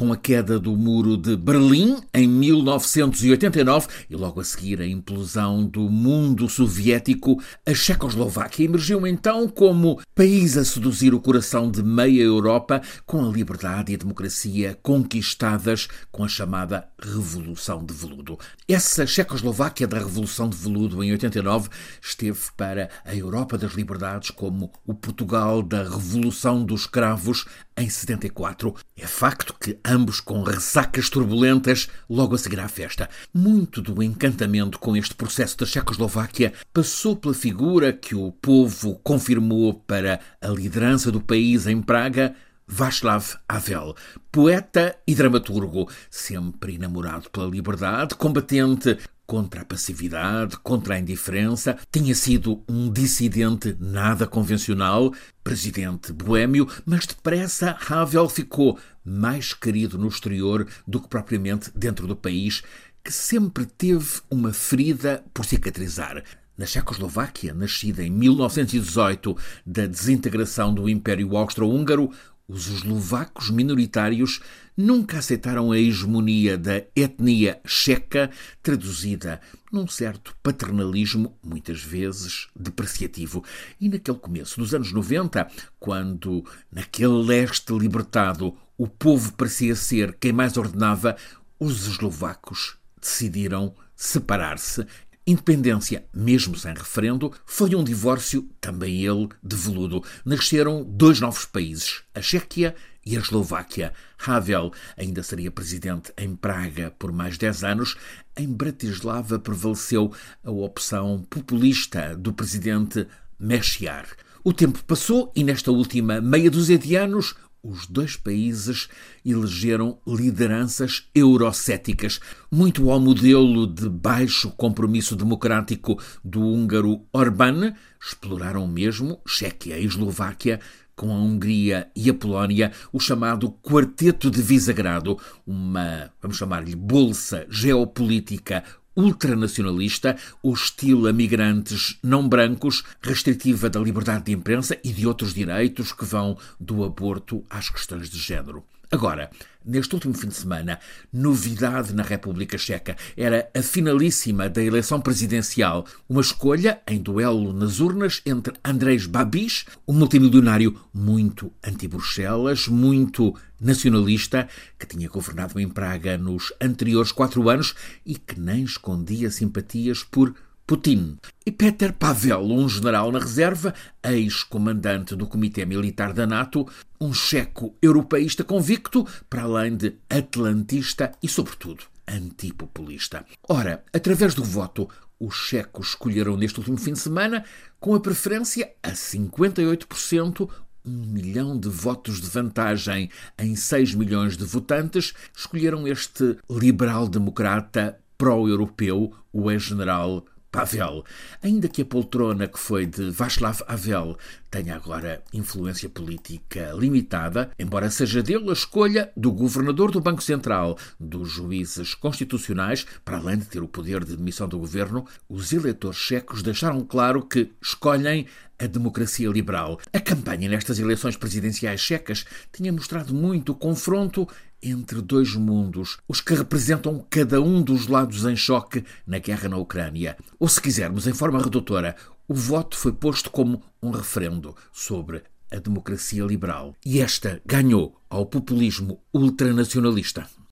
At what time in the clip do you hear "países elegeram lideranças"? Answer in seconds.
118.16-121.08